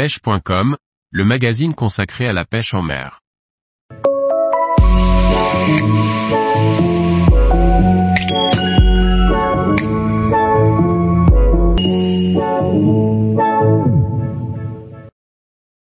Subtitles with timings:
[0.00, 0.78] pêche.com,
[1.10, 3.20] le magazine consacré à la pêche en mer.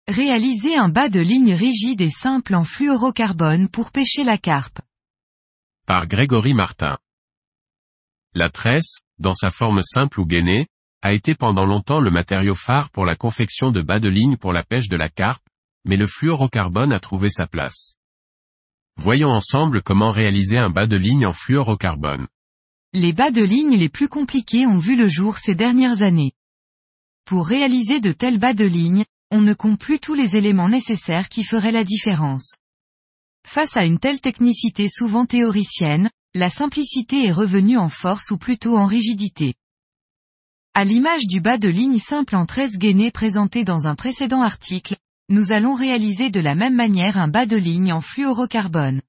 [0.09, 4.81] Réaliser un bas de ligne rigide et simple en fluorocarbone pour pêcher la carpe.
[5.87, 6.99] Par Grégory Martin.
[8.35, 10.67] La tresse, dans sa forme simple ou gainée,
[11.03, 14.53] a été pendant longtemps le matériau phare pour la confection de bas de ligne pour
[14.53, 15.43] la pêche de la carpe,
[15.85, 17.97] mais le fluorocarbone a trouvé sa place.
[18.97, 22.29] Voyons ensemble comment réaliser un bas de ligne en fluorocarbone.
[22.93, 26.33] Les bas de ligne les plus compliqués ont vu le jour ces dernières années.
[27.25, 31.29] Pour réaliser de tels bas de ligne, on ne compte plus tous les éléments nécessaires
[31.29, 32.59] qui feraient la différence.
[33.47, 38.77] Face à une telle technicité souvent théoricienne, la simplicité est revenue en force ou plutôt
[38.77, 39.55] en rigidité.
[40.75, 44.97] À l'image du bas de ligne simple en 13 gainés présenté dans un précédent article,
[45.29, 49.03] nous allons réaliser de la même manière un bas de ligne en fluorocarbone.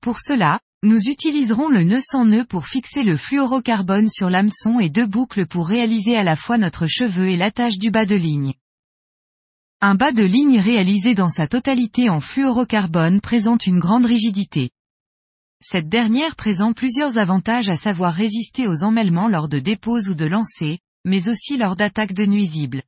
[0.00, 4.88] Pour cela, nous utiliserons le nœud sans nœud pour fixer le fluorocarbone sur l'hameçon et
[4.88, 8.54] deux boucles pour réaliser à la fois notre cheveu et l'attache du bas de ligne.
[9.80, 14.70] Un bas de ligne réalisé dans sa totalité en fluorocarbone présente une grande rigidité.
[15.64, 20.24] Cette dernière présente plusieurs avantages à savoir résister aux emmêlements lors de dépôts ou de
[20.24, 22.82] lancers, mais aussi lors d'attaques de nuisibles.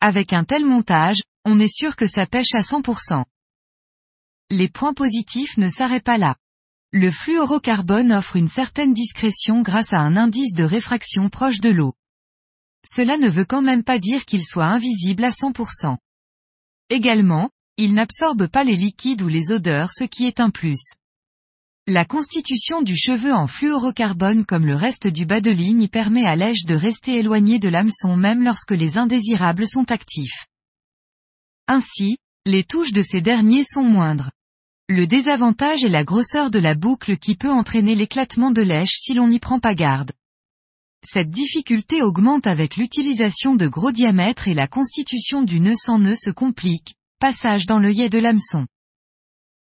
[0.00, 3.24] Avec un tel montage, on est sûr que ça pêche à 100%.
[4.50, 6.34] Les points positifs ne s'arrêtent pas là.
[6.90, 11.94] Le fluorocarbone offre une certaine discrétion grâce à un indice de réfraction proche de l'eau.
[12.84, 15.98] Cela ne veut quand même pas dire qu'il soit invisible à 100%.
[16.90, 20.96] Également, il n'absorbe pas les liquides ou les odeurs ce qui est un plus.
[21.88, 26.34] La constitution du cheveu en fluorocarbone comme le reste du bas de ligne permet à
[26.34, 30.48] l'èche de rester éloigné de l'hameçon même lorsque les indésirables sont actifs.
[31.68, 34.32] Ainsi, les touches de ces derniers sont moindres.
[34.88, 39.14] Le désavantage est la grosseur de la boucle qui peut entraîner l'éclatement de l'èche si
[39.14, 40.10] l'on n'y prend pas garde.
[41.04, 46.16] Cette difficulté augmente avec l'utilisation de gros diamètres et la constitution du nœud sans nœud
[46.16, 48.66] se complique, passage dans l'œillet de l'hameçon.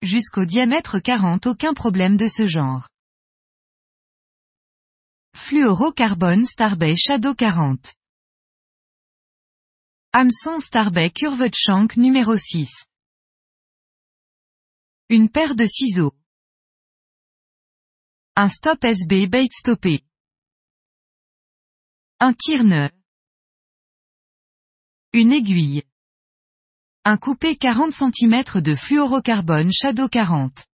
[0.05, 2.88] Jusqu'au diamètre 40 aucun problème de ce genre.
[5.35, 7.95] Fluorocarbone Starbay Shadow 40
[10.13, 12.85] Hameçon Starbay Curved Shank numéro 6
[15.09, 16.13] Une paire de ciseaux.
[18.35, 20.05] Un stop SB bait stoppé.
[22.19, 22.91] Un tire-nœud.
[25.13, 25.81] Une aiguille.
[27.07, 30.66] Un coupé 40 cm de fluorocarbone Shadow 40.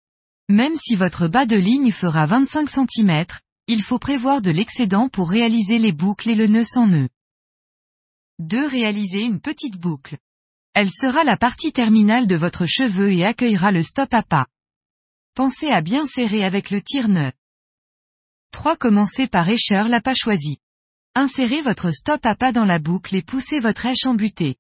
[0.48, 3.26] Même si votre bas de ligne fera 25 cm,
[3.68, 7.10] il faut prévoir de l'excédent pour réaliser les boucles et le nœud sans nœud.
[8.40, 8.66] 2.
[8.66, 10.18] Réaliser une petite boucle.
[10.74, 14.48] Elle sera la partie terminale de votre cheveu et accueillera le stop à pas.
[15.36, 17.34] Pensez à bien serrer avec le tire-nœud.
[18.52, 18.78] 3.
[18.78, 20.60] Commencez par écheur la pas choisie.
[21.14, 24.56] Insérez votre stop à pas dans la boucle et poussez votre éche en butée.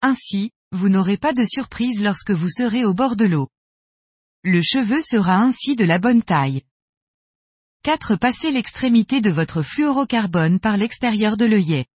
[0.00, 3.48] Ainsi, vous n'aurez pas de surprise lorsque vous serez au bord de l'eau.
[4.42, 6.62] Le cheveu sera ainsi de la bonne taille.
[7.82, 8.16] 4.
[8.16, 11.86] Passez l'extrémité de votre fluorocarbone par l'extérieur de l'œillet.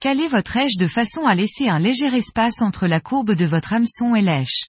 [0.00, 3.72] Calez votre èche de façon à laisser un léger espace entre la courbe de votre
[3.72, 4.66] hameçon et l'èche.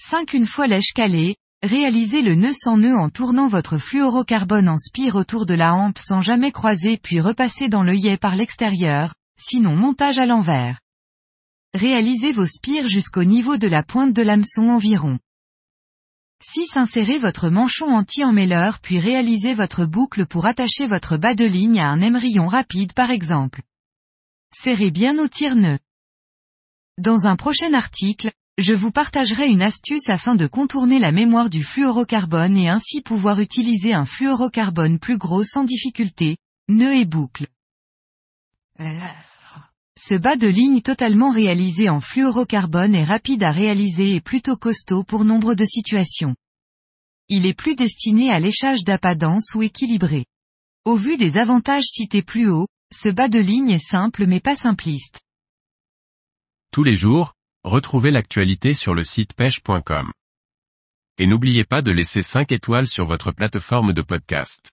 [0.00, 0.32] 5.
[0.34, 5.14] Une fois l'èche calée, réalisez le nœud sans nœud en tournant votre fluorocarbone en spire
[5.14, 10.18] autour de la hampe sans jamais croiser puis repasser dans l'œillet par l'extérieur, sinon montage
[10.18, 10.80] à l'envers.
[11.74, 15.18] Réalisez vos spires jusqu'au niveau de la pointe de l'hameçon environ.
[16.40, 16.76] 6.
[16.76, 21.88] Insérez votre manchon anti-emmêleur puis réalisez votre boucle pour attacher votre bas de ligne à
[21.88, 23.62] un émerillon rapide par exemple.
[24.56, 25.80] Serrez bien au tire-nœud.
[26.98, 31.64] Dans un prochain article, je vous partagerai une astuce afin de contourner la mémoire du
[31.64, 36.36] fluorocarbone et ainsi pouvoir utiliser un fluorocarbone plus gros sans difficulté,
[36.68, 37.48] nœud et boucle.
[39.96, 45.04] Ce bas de ligne totalement réalisé en fluorocarbone est rapide à réaliser et plutôt costaud
[45.04, 46.34] pour nombre de situations.
[47.28, 50.26] Il est plus destiné à léchage d'appât dense ou équilibré.
[50.84, 54.56] Au vu des avantages cités plus haut, ce bas de ligne est simple mais pas
[54.56, 55.22] simpliste.
[56.72, 60.12] Tous les jours, retrouvez l'actualité sur le site pêche.com.
[61.18, 64.72] Et n'oubliez pas de laisser 5 étoiles sur votre plateforme de podcast.